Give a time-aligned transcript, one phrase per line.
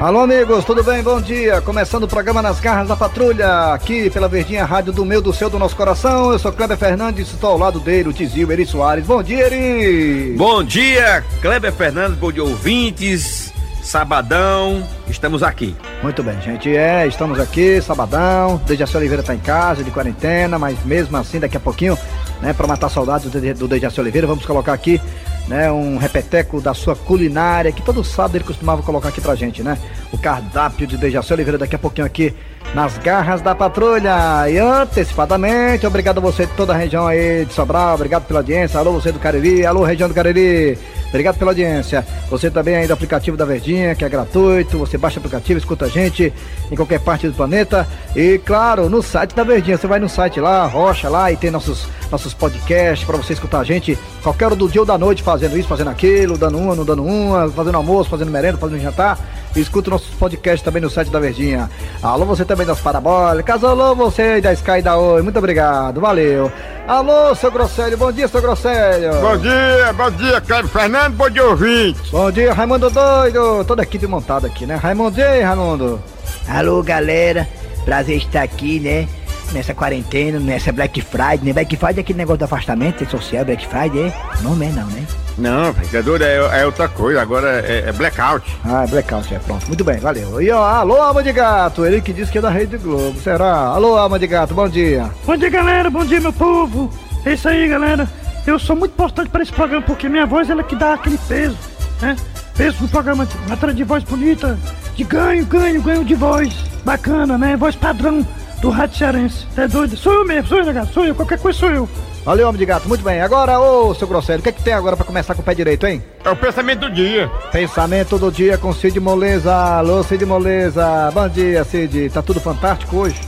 [0.00, 1.02] Alô, amigos, tudo bem?
[1.02, 1.60] Bom dia.
[1.60, 5.50] Começando o programa Nas Garras da Patrulha, aqui pela Verdinha Rádio do meu, do seu,
[5.50, 6.30] do nosso coração.
[6.30, 9.04] Eu sou Kleber Fernandes, estou ao lado dele, o Tizil Eri Soares.
[9.04, 10.36] Bom dia, Eri!
[10.38, 13.52] Bom dia, Kleber Fernandes, bom dia, ouvintes.
[13.82, 15.74] Sabadão, estamos aqui.
[16.00, 16.76] Muito bem, gente.
[16.76, 18.60] É, estamos aqui, sabadão.
[18.68, 21.98] Dejaci Oliveira está em casa, de quarentena, mas mesmo assim, daqui a pouquinho,
[22.40, 25.00] né, para matar saudades do Dejaci Oliveira, vamos colocar aqui
[25.48, 29.62] né, um repeteco da sua culinária, que todo sábado ele costumava colocar aqui pra gente,
[29.62, 29.78] né?
[30.12, 32.34] O cardápio de Dejaci Oliveira daqui a pouquinho aqui
[32.74, 34.48] nas garras da patrulha.
[34.48, 38.78] E antecipadamente, obrigado a você de toda a região aí de Sobral, obrigado pela audiência.
[38.78, 40.78] Alô, você do Cariri, alô, região do Cariri.
[41.08, 42.06] Obrigado pela audiência.
[42.30, 44.78] Você também aí do aplicativo da Verdinha, que é gratuito.
[44.78, 46.32] Você baixa o aplicativo, escuta a gente
[46.70, 47.86] em qualquer parte do planeta.
[48.14, 49.78] E claro, no site da Verdinha.
[49.78, 53.60] Você vai no site lá, rocha lá e tem nossos, nossos podcasts para você escutar
[53.60, 56.74] a gente qualquer hora do dia ou da noite fazendo isso, fazendo aquilo, dando uma,
[56.74, 59.18] não dando uma, fazendo almoço, fazendo merenda, fazendo jantar.
[59.56, 61.70] Escuta nossos podcasts também no site da Verdinha.
[62.02, 63.64] Alô, você também das Parabólicas.
[63.64, 65.22] Alô, você da Sky da Oi.
[65.22, 66.52] Muito obrigado, valeu.
[66.86, 67.96] Alô, seu Grosselho.
[67.96, 69.20] Bom dia, seu Grosselho.
[69.20, 71.16] Bom dia, bom dia, Cléber Fernando.
[71.16, 72.10] Bom dia, ouvinte.
[72.10, 73.64] Bom dia, Raimundo Doido.
[73.64, 74.74] Toda equipe montada aqui, né?
[74.74, 76.02] Raimundo, e aí, Raimundo?
[76.48, 77.48] Alô, galera.
[77.84, 79.08] Prazer estar aqui, né?
[79.52, 81.52] Nessa quarentena, nessa Black Friday, né?
[81.52, 84.42] Black Friday é aquele negócio do afastamento social, Black Friday, é?
[84.42, 85.06] Não é não, né?
[85.38, 88.44] Não, vereador, é, é outra coisa, agora é, é, blackout.
[88.64, 89.66] Ah, é blackout, é pronto.
[89.68, 90.42] Muito bem, valeu.
[90.42, 93.68] E ó, alô, alma de gato, ele que disse que é da Rede Globo, será?
[93.68, 95.08] Alô, alma de gato, bom dia.
[95.24, 96.90] Bom dia, galera, bom dia, meu povo.
[97.24, 98.06] É isso aí, galera.
[98.48, 101.54] Eu sou muito importante para esse programa porque minha voz ela que dá aquele peso,
[102.00, 102.16] né?
[102.56, 104.58] Peso no programa, matéria de voz bonita,
[104.96, 106.54] de ganho, ganho, ganho de voz.
[106.82, 107.58] Bacana, né?
[107.58, 108.26] Voz padrão
[108.62, 109.46] do Rádio Cearense.
[109.54, 109.98] É doido?
[109.98, 111.86] Sou eu mesmo, sou eu, né, Sou eu, qualquer coisa sou eu.
[112.24, 113.20] Valeu, homem de gato, muito bem.
[113.20, 115.54] Agora, ô, seu Grosselho, o que é que tem agora pra começar com o pé
[115.54, 116.02] direito, hein?
[116.24, 117.30] É o pensamento do dia.
[117.52, 119.54] Pensamento do dia com Cid Moleza.
[119.54, 121.10] Alô, Cid Moleza.
[121.12, 122.08] Bom dia, Cid.
[122.08, 123.20] Tá tudo fantástico hoje?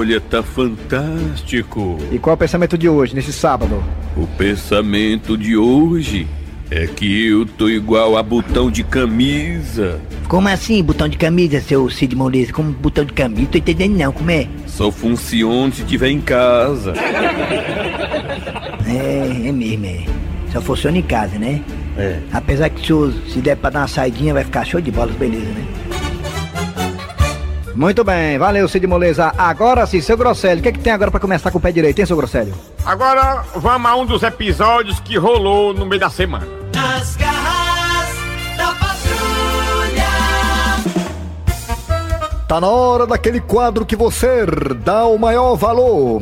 [0.00, 1.98] Olha, tá fantástico.
[2.10, 3.84] E qual é o pensamento de hoje, nesse sábado?
[4.16, 6.26] O pensamento de hoje
[6.70, 10.00] é que eu tô igual a botão de camisa.
[10.26, 12.50] Como assim, botão de camisa, seu Cid Moleza?
[12.50, 13.46] Como botão de camisa?
[13.52, 14.48] Tô entendendo não, como é?
[14.66, 16.94] Só funciona se tiver em casa.
[18.86, 20.06] É, é mesmo, é.
[20.50, 21.60] Só funciona em casa, né?
[21.98, 22.20] É.
[22.32, 22.94] Apesar que se,
[23.30, 25.79] se der pra dar uma saidinha, vai ficar show de bolas, beleza, né?
[27.80, 29.32] Muito bem, valeu, Cid Moleza.
[29.38, 31.72] Agora sim, seu Grosselho, o que é que tem agora pra começar com o pé
[31.72, 32.52] direito, hein, seu Grosselho?
[32.84, 36.46] Agora vamos a um dos episódios que rolou no meio da semana.
[36.74, 38.10] Nas garras
[38.58, 40.10] da patrulha.
[42.46, 44.44] Tá na hora daquele quadro que você
[44.84, 46.20] dá o maior valor.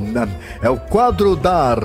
[0.63, 1.81] É o quadro dar.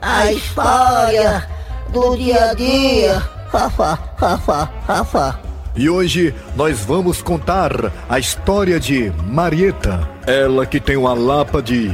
[0.00, 1.48] A história
[1.88, 3.20] do dia a dia.
[3.52, 5.45] Haha, haha, haha.
[5.78, 10.08] E hoje nós vamos contar a história de Marieta.
[10.26, 11.90] Ela que tem uma lapa de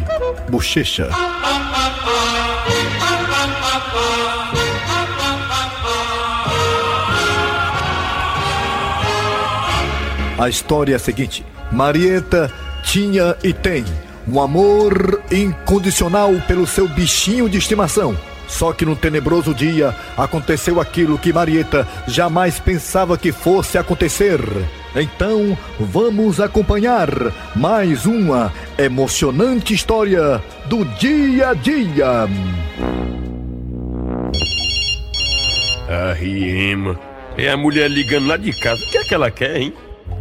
[0.48, 1.09] bochecha.
[10.38, 12.53] A história é a seguinte: Marieta
[12.84, 13.84] tinha e tem
[14.28, 18.16] um amor incondicional pelo seu bichinho de estimação.
[18.52, 24.38] Só que num tenebroso dia aconteceu aquilo que Marieta jamais pensava que fosse acontecer.
[24.94, 27.08] Então, vamos acompanhar
[27.56, 32.28] mais uma emocionante história do dia a dia.
[35.88, 37.00] A Riema.
[37.38, 38.82] É a mulher ligando lá de casa.
[38.84, 39.72] O que é que ela quer, hein?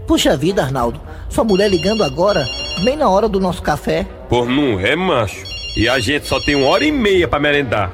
[0.07, 1.01] Puxa vida, Arnaldo.
[1.27, 2.45] Sua mulher ligando agora,
[2.85, 4.07] bem na hora do nosso café.
[4.29, 5.60] Por não é, macho.
[5.77, 7.91] E a gente só tem uma hora e meia pra merendar.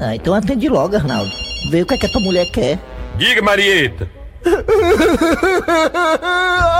[0.00, 1.30] Ah, então atende logo, Arnaldo.
[1.70, 2.78] Vê o que é que a tua mulher quer.
[3.16, 4.08] Diga, Marieta.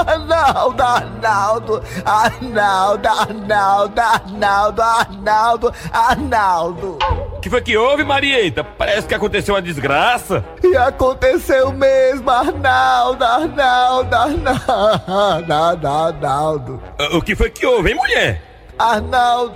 [0.06, 6.98] Arnaldo, Arnaldo, Arnaldo, Arnaldo, Arnaldo, Arnaldo, Arnaldo.
[7.36, 8.62] O que foi que houve, Marieta?
[8.64, 10.44] Parece que aconteceu uma desgraça.
[10.62, 16.82] E aconteceu mesmo, Arnaldo, Arnaldo, Arnaldo, Arnaldo.
[16.98, 18.42] Ah, O que foi que houve, hein, mulher?
[18.78, 19.54] Arnaldo,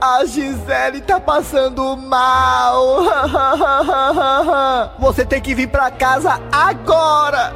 [0.00, 3.04] a Gisele tá passando mal.
[4.98, 7.54] Você tem que vir pra casa agora.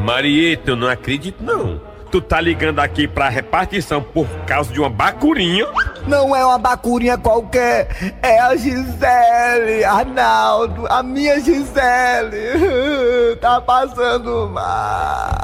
[0.00, 1.80] Marieta, eu não acredito, não.
[2.10, 5.66] Tu tá ligando aqui pra repartição por causa de uma bacurinha?
[6.06, 7.88] Não é uma bacurinha qualquer,
[8.22, 13.36] é a Gisele, Arnaldo, a minha Gisele.
[13.40, 15.34] Tá passando mal.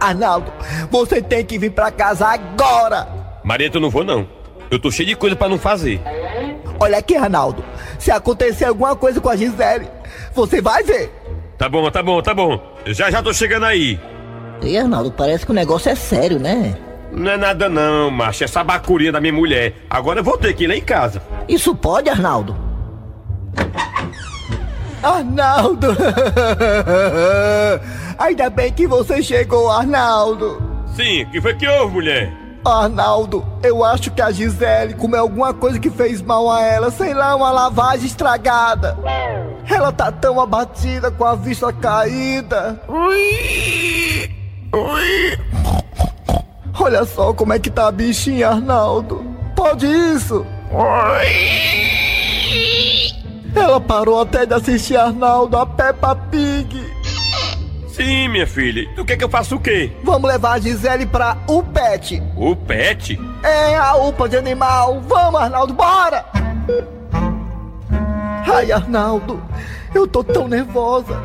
[0.00, 0.52] Arnaldo,
[0.90, 3.08] você tem que vir pra casa agora.
[3.44, 4.41] Marieta, eu não vou, não.
[4.72, 6.00] Eu tô cheio de coisa pra não fazer.
[6.80, 7.62] Olha aqui, Arnaldo.
[7.98, 9.86] Se acontecer alguma coisa com a Gisele,
[10.34, 11.12] você vai ver.
[11.58, 12.58] Tá bom, tá bom, tá bom.
[12.86, 14.00] Já já tô chegando aí.
[14.62, 16.74] E Arnaldo, parece que o negócio é sério, né?
[17.12, 18.44] Não é nada não, macho.
[18.44, 19.74] Essa bacurinha da minha mulher.
[19.90, 21.22] Agora eu vou ter que ir lá em casa.
[21.46, 22.56] Isso pode, Arnaldo?
[25.02, 25.88] Arnaldo!
[28.18, 30.62] Ainda bem que você chegou, Arnaldo.
[30.96, 32.41] Sim, que foi que houve, mulher?
[32.64, 37.12] Arnaldo, eu acho que a Gisele comeu alguma coisa que fez mal a ela, sei
[37.12, 38.96] lá, uma lavagem estragada.
[39.68, 42.80] Ela tá tão abatida com a vista caída.
[42.88, 44.30] Ui!
[44.72, 45.38] Ui!
[46.80, 49.24] Olha só como é que tá a bichinha, Arnaldo.
[49.54, 50.46] Pode isso?
[53.54, 57.01] Ela parou até de assistir Arnaldo a Peppa Pig.
[57.92, 58.88] Sim, minha filha.
[58.96, 59.92] Tu quer que eu faça o quê?
[60.02, 62.22] Vamos levar a Gisele pra UPET.
[62.36, 63.20] O pet?
[63.42, 65.00] É a UPA de animal.
[65.02, 66.24] Vamos, Arnaldo, bora!
[68.50, 69.42] Ai, Arnaldo,
[69.94, 71.20] eu tô tão nervosa.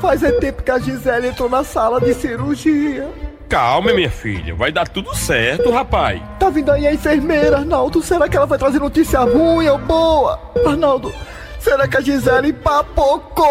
[0.00, 3.08] Faz é tempo que a Gisele entrou na sala de cirurgia.
[3.48, 4.54] Calma, minha filha.
[4.54, 6.22] Vai dar tudo certo, rapaz.
[6.38, 8.02] Tá vindo aí a enfermeira, Arnaldo.
[8.02, 10.40] Será que ela vai trazer notícia ruim ou boa?
[10.66, 11.12] Arnaldo,
[11.58, 13.46] será que a Gisele papocou?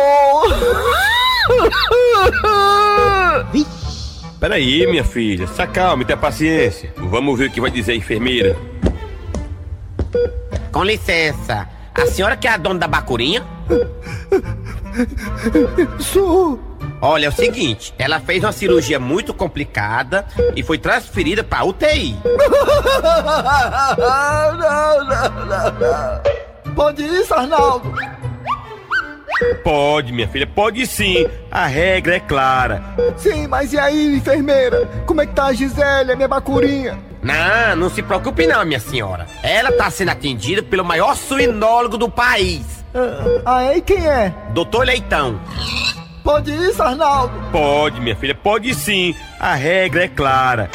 [4.39, 5.47] Peraí, minha filha.
[5.47, 6.93] Se acalme, tenha paciência.
[6.97, 8.55] Vamos ver o que vai dizer a enfermeira.
[10.71, 13.43] Com licença, a senhora que é a dona da bacurinha?
[15.99, 16.59] Sou.
[17.01, 22.17] Olha, é o seguinte, ela fez uma cirurgia muito complicada e foi transferida pra UTI.
[23.97, 26.21] não, não, não, não.
[26.73, 27.93] Pode isso, Arnaldo?
[29.63, 31.25] Pode, minha filha, pode sim.
[31.51, 32.81] A regra é clara.
[33.17, 34.85] Sim, mas e aí, enfermeira?
[35.05, 36.97] Como é que tá a Gisele, a minha bacurinha?
[37.21, 39.27] Não, não se preocupe não, minha senhora.
[39.43, 43.77] Ela tá sendo atendida pelo maior suinólogo do país, Ah, Ah, é?
[43.77, 44.33] E quem é?
[44.49, 45.39] Doutor Leitão.
[46.23, 47.33] Pode isso, Arnaldo?
[47.51, 49.15] Pode, minha filha, pode sim.
[49.39, 50.69] A regra é clara.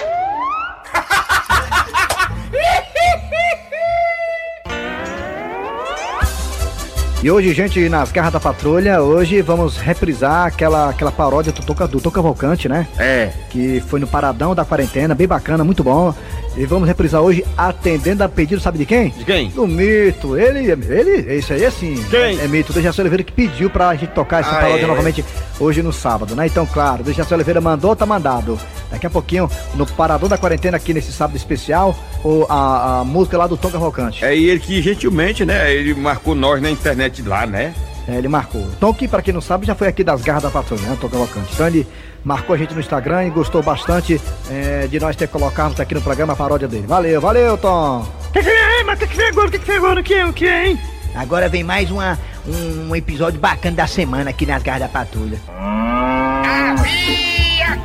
[7.22, 11.86] E hoje, gente, nas garras da patrulha, hoje vamos reprisar aquela, aquela paródia do Toca,
[11.86, 12.84] do Toca Volcante, né?
[12.98, 13.30] É.
[13.48, 16.12] Que foi no Paradão da Quarentena, bem bacana, muito bom.
[16.56, 19.10] E vamos reprisar hoje atendendo a pedido, sabe de quem?
[19.10, 19.50] De quem?
[19.50, 20.36] Do Mito.
[20.36, 21.94] Ele, ele, esse aí assim.
[22.10, 22.40] Quem?
[22.40, 24.86] É Mito, Dejaci Oliveira que pediu pra gente tocar essa Ah, paródia é?
[24.88, 25.24] novamente
[25.60, 26.46] hoje no sábado, né?
[26.48, 28.58] Então, claro, Dejaci Oliveira mandou, tá mandado.
[28.92, 33.38] Daqui a pouquinho, no Paradão da Quarentena, aqui nesse sábado especial, o, a, a música
[33.38, 34.24] lá do Toca Volcante.
[34.24, 35.72] É e ele que gentilmente, né?
[35.72, 37.74] Ele marcou nós na internet lá, né?
[38.06, 38.66] É, ele marcou.
[38.78, 40.98] Tom, que pra quem não sabe, já foi aqui das garras da patrulha, né?
[41.00, 41.48] Tom Cavalcante.
[41.54, 41.86] Então ele
[42.24, 46.02] marcou a gente no Instagram e gostou bastante é, de nós ter colocado aqui no
[46.02, 46.86] programa a paródia dele.
[46.86, 48.06] Valeu, valeu, Tom!
[48.28, 49.48] O que, que é, mas o que, que vem agora?
[49.48, 50.00] O que, que vem agora?
[50.00, 50.26] O que é?
[50.26, 50.78] O que é, hein?
[51.14, 55.38] Agora vem mais uma, um, um episódio bacana da semana aqui nas garras da patrulha.
[55.48, 57.76] Havia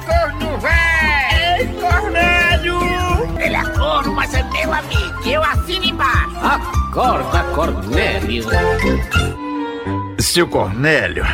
[4.77, 5.29] amigo.
[5.29, 6.37] Eu assino embaixo.
[6.41, 8.43] Acorda, Cornélio.
[10.19, 11.25] Seu Cornélio,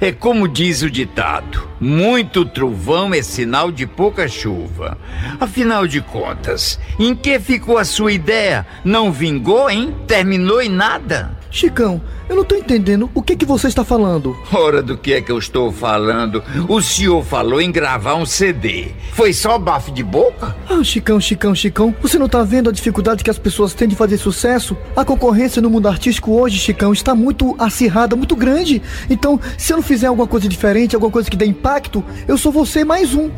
[0.00, 4.98] é como diz o ditado: muito trovão é sinal de pouca chuva.
[5.40, 8.66] Afinal de contas, em que ficou a sua ideia?
[8.84, 9.94] Não vingou, hein?
[10.06, 11.41] Terminou em nada?
[11.52, 14.34] Chicão, eu não tô entendendo o que que você está falando.
[14.50, 16.42] Ora, do que é que eu estou falando?
[16.66, 18.92] O senhor falou em gravar um CD.
[19.12, 20.56] Foi só bafo de boca?
[20.66, 23.94] Ah, Chicão, Chicão, Chicão, você não tá vendo a dificuldade que as pessoas têm de
[23.94, 24.74] fazer sucesso?
[24.96, 28.80] A concorrência no mundo artístico hoje, Chicão, está muito acirrada, muito grande.
[29.10, 32.50] Então, se eu não fizer alguma coisa diferente, alguma coisa que dê impacto, eu sou
[32.50, 33.30] você mais um.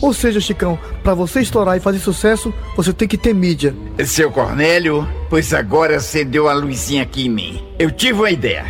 [0.00, 3.74] Ou seja, Chicão, pra você estourar e fazer sucesso, você tem que ter mídia.
[4.04, 7.62] Seu Cornélio, pois agora acendeu a luzinha aqui em mim.
[7.78, 8.64] Eu tive uma ideia.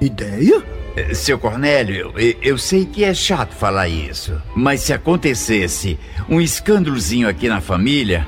[0.00, 0.62] Ideia?
[0.96, 6.40] Eh, Seu Cornélio, eu, eu sei que é chato falar isso, mas se acontecesse um
[6.40, 8.26] escândalozinho aqui na família,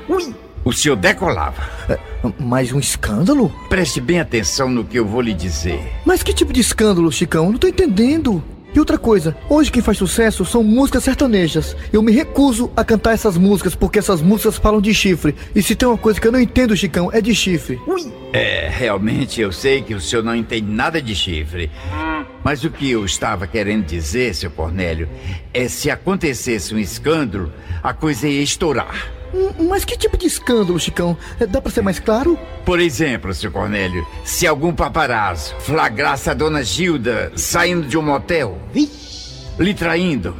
[0.63, 1.63] o senhor decolava.
[1.89, 1.97] É,
[2.39, 3.49] mais um escândalo?
[3.69, 5.79] Preste bem atenção no que eu vou lhe dizer.
[6.05, 7.51] Mas que tipo de escândalo, Chicão?
[7.51, 8.43] Não tô entendendo.
[8.73, 11.75] E outra coisa, hoje quem faz sucesso são músicas sertanejas.
[11.91, 15.35] Eu me recuso a cantar essas músicas porque essas músicas falam de chifre.
[15.55, 17.79] E se tem uma coisa que eu não entendo, Chicão, é de chifre.
[18.33, 21.71] É, realmente eu sei que o senhor não entende nada de chifre.
[22.43, 25.09] Mas o que eu estava querendo dizer, seu Cornélio,
[25.53, 29.16] é se acontecesse um escândalo, a coisa ia estourar.
[29.33, 31.17] Hum, Mas que tipo de escândalo, Chicão?
[31.39, 32.37] É, Dá pra ser mais claro?
[32.65, 38.57] Por exemplo, seu Cornélio, se algum paparazzo flagrasse a dona Gilda saindo de um motel,
[39.59, 40.35] lhe traindo,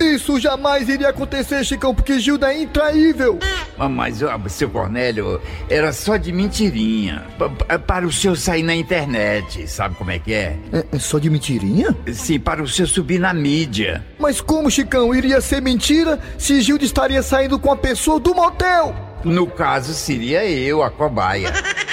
[0.00, 3.38] Isso jamais iria acontecer, Chicão, porque Gilda é intraível.
[3.78, 7.24] Ah, Mas, ó, seu Cornélio, era só de mentirinha.
[7.38, 10.56] Pa- pa- Para o senhor sair na internet, sabe como é que é?
[10.72, 11.96] É, é só de mentirinha?
[12.12, 14.04] Sim, para o senhor subir na mídia.
[14.18, 18.94] Mas como, Chicão, iria ser mentira se Gilda estaria saindo com a pessoa do motel?
[19.24, 21.52] No caso, seria eu, a cobaia.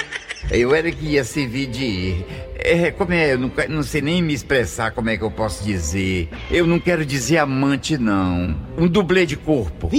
[0.50, 2.24] Eu era que ia servir de.
[2.56, 3.34] É, como é?
[3.34, 6.28] Eu não, não sei nem me expressar como é que eu posso dizer.
[6.50, 8.56] Eu não quero dizer amante, não.
[8.76, 9.90] Um dublê de corpo.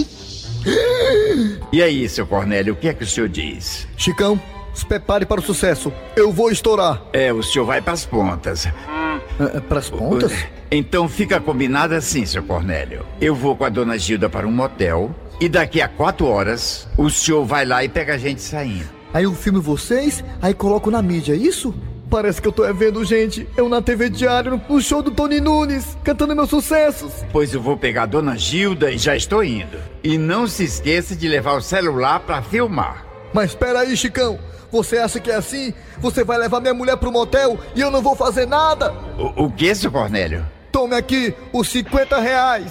[1.72, 3.88] E aí, seu Cornélio, o que é que o senhor diz?
[3.96, 4.39] Chicão,
[4.74, 5.91] se prepare para o sucesso.
[6.15, 7.01] Eu vou estourar.
[7.13, 8.67] É, o senhor vai pras pontas.
[8.67, 10.34] É, para as pontas?
[10.70, 13.05] Então fica combinado assim, seu Cornélio.
[13.20, 17.10] Eu vou com a dona Gilda para um motel e daqui a quatro horas o
[17.10, 19.00] senhor vai lá e pega a gente saindo.
[19.13, 21.74] Aí eu filmo vocês, aí coloco na mídia, é isso?
[22.10, 25.12] Parece que eu tô é vendo gente, eu na TV Diário, no- no show do
[25.12, 27.12] Tony Nunes, cantando meus sucessos.
[27.32, 29.77] Pois eu vou pegar a dona Gilda e já estou indo.
[30.03, 33.06] E não se esqueça de levar o celular para filmar.
[33.34, 34.38] Mas espera aí, Chicão.
[34.72, 35.74] Você acha que é assim?
[36.00, 38.94] Você vai levar minha mulher pro motel e eu não vou fazer nada?
[39.18, 40.46] O, o que, seu Cornélio?
[40.72, 42.68] Tome aqui os 50 reais.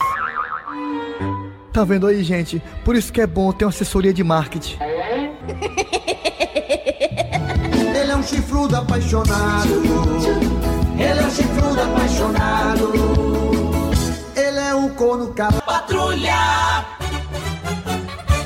[1.73, 2.61] Tá vendo aí, gente?
[2.85, 4.77] Por isso que é bom ter uma assessoria de marketing.
[8.21, 9.83] Ele é um chifrudo apaixonado.
[10.99, 12.93] Ele é um chifrudo apaixonado.
[14.37, 15.63] Ele é um corno calado.
[15.63, 16.85] Patrulha!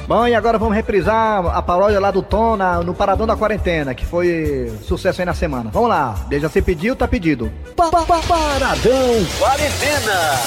[0.06, 3.94] Bom, e agora vamos reprisar a paródia lá do Tom na- no Paradão da Quarentena,
[3.94, 5.70] que foi sucesso aí na semana.
[5.72, 7.50] Vamos lá, já se pediu, tá pedido.
[7.74, 9.26] Pa, pa, pa, paradão.
[9.40, 10.38] Quarentena!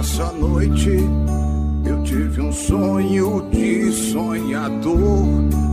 [0.00, 0.98] Essa noite
[2.02, 5.26] tive um sonho de sonhador,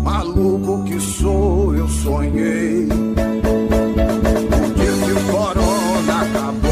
[0.04, 2.86] maluco que sou, eu sonhei.
[2.86, 2.90] O
[4.76, 6.72] dia que o corona acabou,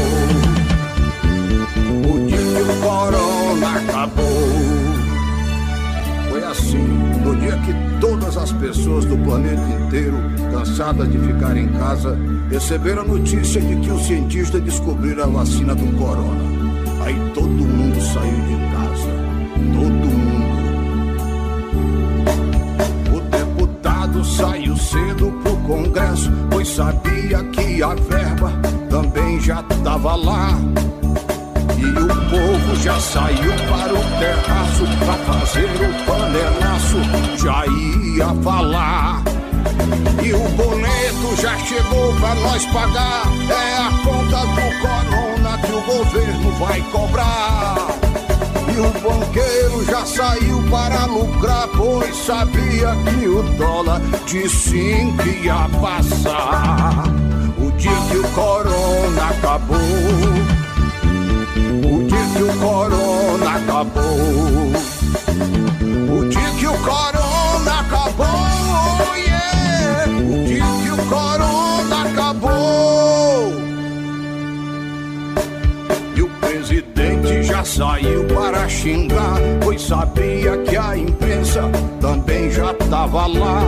[2.04, 4.24] o dia que o corona acabou.
[6.30, 6.88] Foi assim,
[7.24, 10.16] no dia que todas as pessoas do planeta inteiro,
[10.52, 12.18] cansadas de ficar em casa,
[12.50, 16.58] receberam a notícia de que os cientistas descobriram a vacina do corona.
[17.04, 19.27] Aí todo mundo saiu de casa.
[19.74, 20.58] Todo mundo.
[23.14, 28.52] O deputado saiu cedo pro Congresso, pois sabia que a verba
[28.88, 30.58] também já tava lá.
[31.76, 36.98] E o povo já saiu para o terraço pra fazer o panelaço,
[37.42, 39.22] já ia falar.
[40.22, 43.22] E o boleto já chegou pra nós pagar.
[43.48, 48.07] É a conta do corona que o governo vai cobrar.
[48.78, 57.04] O banqueiro já saiu para lucrar, pois sabia que o dólar de cinco ia passar.
[57.58, 59.78] O dia que o corona acabou.
[61.92, 64.67] O dia que o corona acabou.
[77.68, 81.62] Saiu para xingar, pois sabia que a imprensa
[82.00, 83.60] também já tava lá.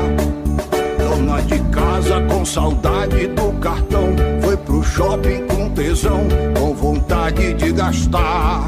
[0.99, 6.21] Dona de casa com saudade do cartão Foi pro shopping com tesão
[6.59, 8.65] Com vontade de gastar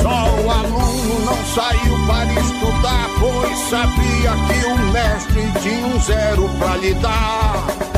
[0.00, 6.48] Só o aluno não saiu para estudar Pois sabia que o mestre tinha um zero
[6.58, 7.89] pra lhe dar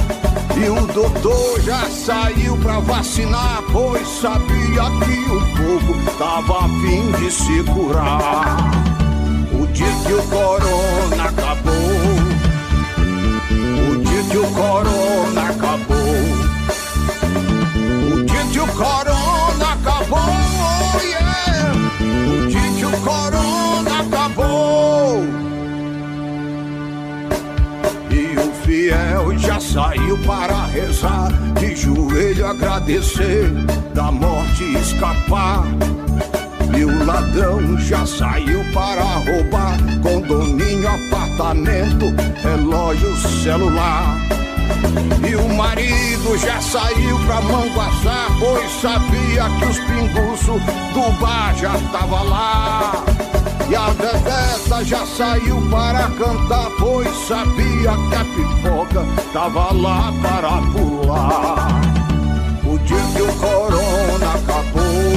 [0.57, 7.11] e o doutor já saiu pra vacinar, pois sabia que o povo tava a fim
[7.19, 8.71] de se curar.
[9.53, 11.75] O dia que o corona acabou,
[13.91, 15.97] o dia que o corona acabou,
[18.15, 20.19] o dia que o corona acabou,
[21.03, 21.73] yeah.
[22.29, 25.25] o dia que o corona acabou.
[28.11, 33.51] E o fiel já saiu para rezar, de joelho agradecer,
[33.95, 35.65] da morte escapar.
[36.77, 42.07] E o ladrão já saiu para roubar condomínio, apartamento,
[42.43, 44.17] relógio, celular.
[45.27, 50.63] E o marido já saiu pra manguaçar, pois sabia que os pinguços
[50.93, 53.05] do bar já tava lá.
[53.73, 59.03] E a Bebeta já saiu para cantar, pois sabia que a pipoca
[59.33, 61.81] tava lá para pular.
[62.67, 65.15] O dia que o corona acabou,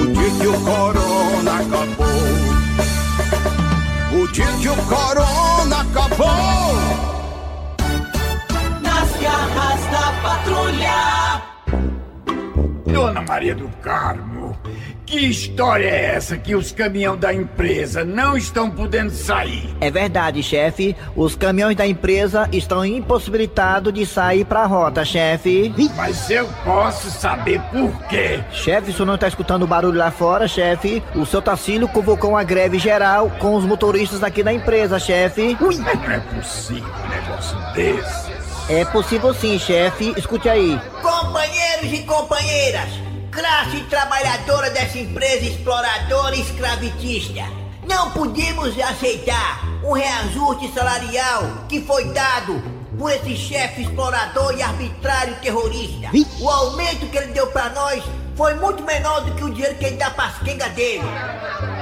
[0.00, 2.22] o dia que o corona acabou,
[4.18, 6.72] o dia que o corona acabou.
[8.80, 9.71] Nas garras
[13.32, 14.54] Maria do Carmo,
[15.06, 19.74] Que história é essa que os caminhões da empresa não estão podendo sair?
[19.80, 20.94] É verdade, chefe.
[21.16, 25.74] Os caminhões da empresa estão impossibilitados de sair pra rota, chefe.
[25.96, 28.44] Mas eu posso saber por quê.
[28.52, 31.02] Chefe, o senhor não tá escutando o barulho lá fora, chefe?
[31.14, 35.56] O seu Tacílio convocou uma greve geral com os motoristas aqui da empresa, chefe.
[35.58, 38.32] Ui, mas não é possível um negócio desse.
[38.68, 40.14] É possível sim, chefe.
[40.16, 40.80] Escute aí.
[41.02, 42.88] Companheiros e companheiras,
[43.32, 47.42] classe trabalhadora dessa empresa exploradora e escravitista,
[47.88, 52.62] não podemos aceitar um reajuste salarial que foi dado
[52.98, 56.10] por esse chefe explorador e arbitrário terrorista.
[56.40, 58.04] O aumento que ele deu pra nós
[58.36, 61.02] foi muito menor do que o dinheiro que ele dá pras quengas dele.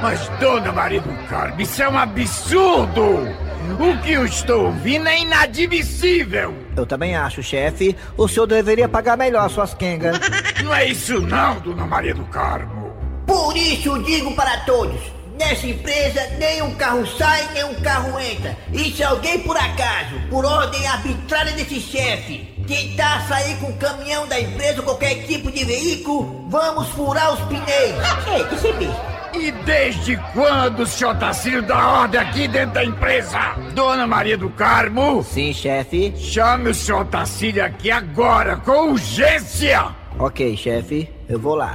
[0.00, 3.49] Mas, dona Maria do Carmo, isso é um absurdo!
[3.78, 6.54] O que eu estou ouvindo é inadmissível!
[6.76, 7.96] Eu também acho, chefe.
[8.16, 10.18] O senhor deveria pagar melhor suas quengas.
[10.64, 12.92] Não é isso não, dona Maria do Carmo.
[13.26, 15.00] Por isso eu digo para todos:
[15.38, 18.56] nessa empresa nem um carro sai, nem um carro entra.
[18.72, 24.26] E se alguém por acaso, por ordem arbitrária desse chefe, tentar sair com o caminhão
[24.28, 27.66] da empresa ou qualquer tipo de veículo, vamos furar os pneus.
[27.66, 29.09] Ei, deixa eu ver.
[29.32, 33.38] E desde quando o senhor Tacílio dá ordem aqui dentro da empresa?
[33.72, 35.22] Dona Maria do Carmo?
[35.22, 36.12] Sim, chefe.
[36.16, 39.86] Chame o senhor Tacílio aqui agora, com urgência!
[40.18, 41.08] Ok, chefe.
[41.28, 41.72] Eu vou lá.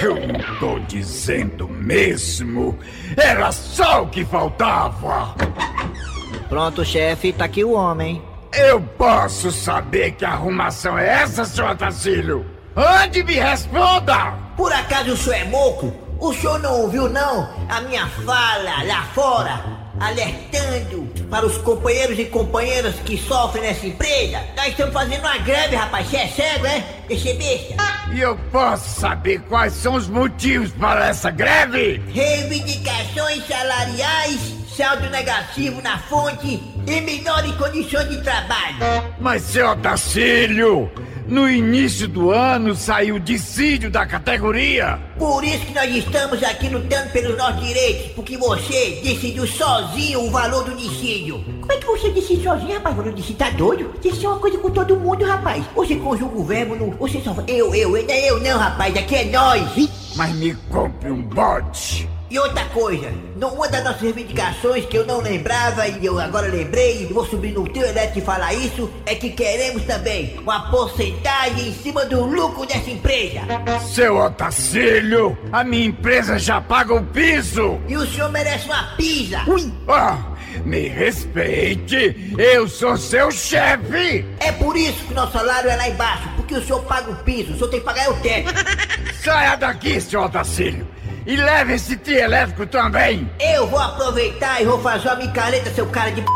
[0.00, 2.78] Eu não tô dizendo mesmo.
[3.16, 5.34] Era só o que faltava.
[6.48, 7.32] Pronto, chefe.
[7.32, 8.22] Tá aqui o homem.
[8.52, 12.46] Eu posso saber que arrumação é essa, senhor Tacílio?
[12.76, 14.32] Ande me responda!
[14.56, 16.03] Por acaso o senhor é moco?
[16.24, 19.62] O senhor não ouviu, não, a minha fala lá fora,
[20.00, 24.40] alertando para os companheiros e companheiras que sofrem nessa empresa?
[24.56, 26.08] Nós estamos fazendo uma greve, rapaz.
[26.08, 26.82] Você é cego, é?
[27.08, 27.74] Deixa besta.
[28.14, 32.02] E eu posso saber quais são os motivos para essa greve?
[32.08, 38.76] Reivindicações salariais, saldo negativo na fonte e melhores condições de trabalho.
[39.20, 40.90] Mas, senhor Tacílio,
[41.26, 44.98] no início do ano saiu dissídio da categoria.
[45.18, 50.30] Por isso que nós estamos aqui lutando pelos nossos direitos, porque você decidiu sozinho o
[50.30, 51.42] valor do dissídio.
[51.60, 52.94] Como é que você decide sozinho, rapaz?
[52.94, 53.94] O valor do dissídio tá doido?
[54.04, 55.64] Isso é uma coisa com todo mundo, rapaz.
[55.74, 56.90] Você conjuga o verbo no.
[56.92, 57.34] Você só.
[57.46, 58.96] Eu, eu, eu, não é eu não, rapaz.
[58.96, 59.88] Aqui é nós.
[60.16, 62.08] Mas me compre um bote.
[62.34, 67.04] E outra coisa, uma das nossas reivindicações que eu não lembrava e eu agora lembrei,
[67.04, 71.68] e vou subir no teu elétrico e falar isso, é que queremos também uma porcentagem
[71.68, 73.42] em cima do lucro dessa empresa.
[73.86, 77.78] Seu Otacílio, a minha empresa já paga o piso.
[77.86, 79.40] E o senhor merece uma pisa.
[79.46, 79.72] Ui.
[79.86, 80.18] Ah,
[80.64, 84.26] me respeite, eu sou seu chefe.
[84.40, 87.16] É por isso que o nosso salário é lá embaixo, porque o senhor paga o
[87.18, 88.52] piso, o senhor tem que pagar o teto.
[89.22, 90.84] Saia daqui, seu Otacílio.
[91.26, 93.28] E leve esse tio elétrico também!
[93.40, 96.28] Eu vou aproveitar e vou fazer uma micareta, seu cara de p...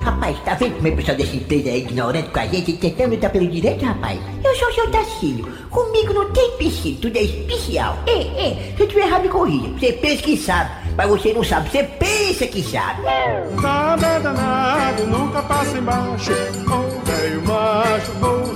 [0.00, 3.14] Rapaz, tá vendo como é o pessoal dessa empresa é ignorante com a gente, tentando
[3.14, 4.20] lutar pelo direito, rapaz?
[4.44, 5.46] Eu sou o seu Tacílio.
[5.70, 7.98] Comigo não tem empecilho, tudo é especial.
[8.06, 9.68] É, é, se eu tiver errado, me corrija.
[9.78, 11.70] Você pensa que sabe, mas você não sabe.
[11.70, 13.02] Você pensa que sabe.
[13.60, 16.32] Nada danado, nunca passa embaixo.
[16.66, 18.51] Oh, velho macho, oh,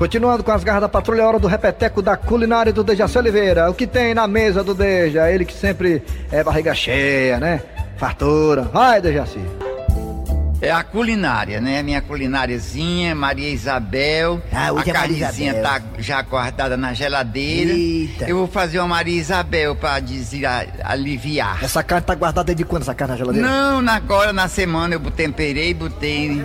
[0.00, 3.68] Continuando com as garras da patrulha, é hora do repeteco da culinária do Dejaci Oliveira.
[3.70, 5.30] O que tem na mesa do Deja?
[5.30, 7.60] Ele que sempre é barriga cheia, né?
[7.98, 8.62] Fartura.
[8.62, 9.38] Vai, Dejaci.
[10.62, 11.82] É a culinária, né?
[11.82, 14.40] Minha culináriazinha, Maria Isabel.
[14.50, 15.70] Ah, a hoje é Maria carnezinha Isabel.
[15.80, 17.70] tá já guardada na geladeira.
[17.70, 18.24] Eita.
[18.26, 21.62] Eu vou fazer uma Maria Isabel pra dizer, a- aliviar.
[21.62, 23.46] Essa carne tá guardada de quando, essa carne na geladeira?
[23.46, 26.42] Não, agora na semana eu temperei, botei.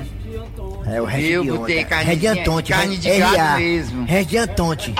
[0.88, 3.32] É o Eu de botei carne de Antonte, carne de RA.
[3.36, 4.06] gato mesmo.
[4.06, 4.94] De Antonte.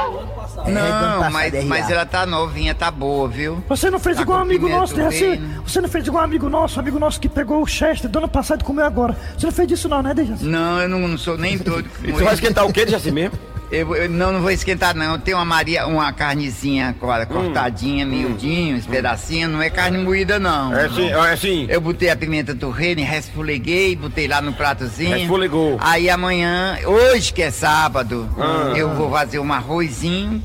[0.66, 3.64] É, Não, mas, mas ela tá novinha, tá boa, viu?
[3.70, 5.26] Você não fez Tá igual um com amigo pimenta nosso, do Dejaci?
[5.26, 5.64] reino.
[5.64, 8.18] Você não fez igual um amigo nosso, um amigo nosso que pegou o Chester do
[8.18, 9.16] ano passado e comeu agora.
[9.38, 10.44] Você não fez isso não, né, Dejaci?
[10.46, 11.88] Não, eu não, não sou nem doido.
[12.02, 13.38] Tu vai esquentar o quê, Jaci mesmo?
[13.72, 15.18] Eu, eu- não, não vou esquentar não.
[15.20, 19.52] Tem uma Maria, uma carnezinha co- cortadinha, miudinho, uns pedacinhos.
[19.52, 20.74] Não é carne moída não.
[20.76, 21.66] É sim, é sim.
[21.68, 25.18] Eu botei a pimenta do reino, resfuleguei, botei lá no pratozinho.
[25.18, 25.78] Resfulegou.
[25.82, 28.74] Aí amanhã, hoje que é sábado, Ah.
[28.78, 30.42] eu vou fazer um arrozinho,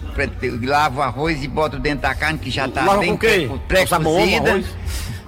[0.62, 3.16] lavo o arroz e boto dentro da carne que já tá Lava bem
[3.68, 4.62] pré-cozida.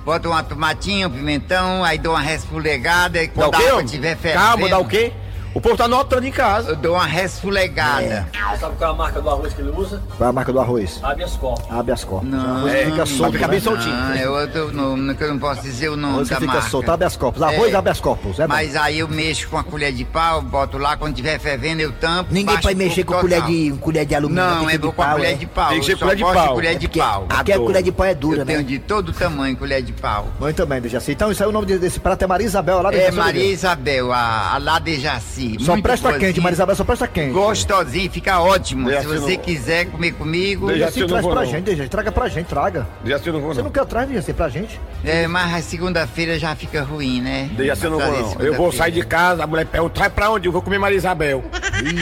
[0.04, 3.84] Boto uma tomatinha, um pimentão, aí dou uma resfulegada e Dá quando o a água
[4.16, 4.32] fervendo...
[4.44, 5.12] Calma, dá o quê?
[5.54, 6.70] O povo tá notando em casa.
[6.70, 8.26] Eu dou uma resfulegada.
[8.58, 10.02] Sabe qual é a marca do arroz que ele usa?
[10.16, 10.98] Qual é a marca do arroz?
[11.02, 11.70] Habeas corpus.
[11.70, 12.30] Habeas corpus.
[12.30, 13.94] Não, Arroz que fica solto, fica bem soltinho.
[13.94, 16.68] Não, eu, eu, não, não- eu não posso dizer o nome Arroz da fica marca.
[16.68, 17.42] solto, habeas corpus.
[17.42, 17.76] Arroz É.
[17.76, 18.38] habeas corpus.
[18.38, 18.54] É bom.
[18.54, 21.92] Mas aí eu mexo com a colher de pau, boto lá, quando tiver fervendo eu
[21.92, 22.32] tampo.
[22.32, 24.42] Ninguém pode mexer com colher de, colher de alumínio.
[24.44, 25.34] Não, que é ser com a colher é.
[25.34, 25.68] de pau.
[25.70, 26.54] Tem que ser colher de pau.
[26.54, 27.26] colher de pau.
[27.28, 28.64] Aqui a colher de pau é dura, Eu tenho né?
[28.64, 30.28] de todo tamanho colher de pau.
[30.40, 31.12] Muito bem, Dejaci.
[31.12, 33.44] Então, isso aí, o nome de- desse prato é Maria Isabel, lá de É Maria.
[33.44, 35.41] Isabel, a, a lá de Jaci.
[35.60, 36.28] Só muito presta boazinha.
[36.28, 37.32] quente, Maria Isabel, só presta quente.
[37.32, 38.88] Gostosinho, fica ótimo.
[38.90, 40.66] Se você não- quiser comer comigo.
[40.68, 41.50] Dejaci, eu não traz vou, pra não.
[41.50, 41.88] gente, Dejaci.
[41.88, 42.86] Traga pra gente, traga.
[43.02, 44.80] Dejaci não vou Você não quer atrás, Dejaci, pra gente?
[45.04, 47.48] É, mas a segunda-feira já fica ruim, né?
[47.52, 48.40] Dejaci eu não vou, não.
[48.40, 50.46] Eu vou sair de casa, a mulher pergunta, vai pra onde?
[50.48, 51.44] Eu vou comer Maria Isabel.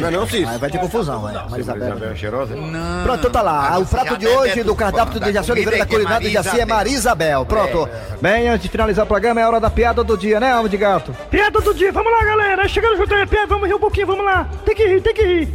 [0.01, 0.47] Não é não, Cis?
[0.49, 1.33] Aí vai ter confusão, é.
[1.33, 1.89] Maria Isabel.
[1.89, 2.55] Isabel é cheirosa?
[2.55, 3.03] Não.
[3.05, 3.69] Pronto, então tá lá.
[3.73, 5.27] Mas O prato já de hoje ter do cardápio do bom.
[5.27, 7.45] Dejaci Da Oliveira da é culinária do Dejaci é Maria Maria Isabel.
[7.47, 7.89] Pronto.
[7.93, 8.17] É.
[8.21, 10.77] Bem, antes de finalizar o programa, é hora da piada do dia, né, Alma de
[10.77, 11.15] Gato?
[11.31, 12.67] Piada do dia, vamos lá, galera.
[12.69, 14.45] Chegando junto aí, piada, vamos rir um pouquinho, vamos lá.
[14.65, 15.49] Tem que rir, tem que rir.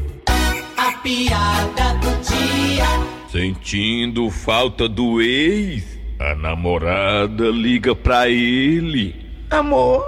[0.77, 2.85] A piada do dia.
[3.29, 5.83] Sentindo falta do ex,
[6.19, 9.29] a namorada liga pra ele.
[9.51, 10.03] Amor,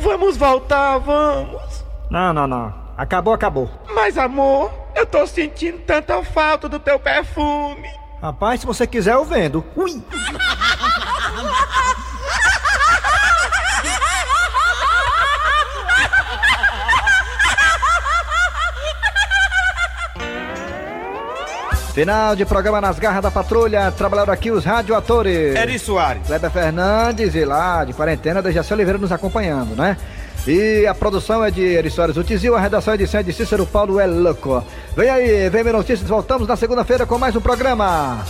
[0.00, 1.84] vamos voltar, vamos.
[2.10, 2.74] Não, não, não.
[2.96, 3.70] Acabou, acabou.
[3.94, 7.88] Mas amor, eu tô sentindo tanta falta do teu perfume.
[8.20, 9.64] Rapaz, se você quiser, eu vendo.
[9.76, 10.02] Ui!
[21.94, 23.92] Final de programa nas garras da patrulha.
[23.92, 25.54] Trabalharam aqui os radioatores.
[25.54, 26.26] Eri Soares.
[26.26, 29.96] Kleber Fernandes e lá de quarentena, Dejaci Oliveira nos acompanhando, né?
[30.44, 33.64] E a produção é de Eri Soares Utizil, a redação e edição é de Cícero
[33.64, 34.62] Paulo é louco.
[34.96, 38.24] Vem aí, vem ver notícias, voltamos na segunda-feira com mais um programa.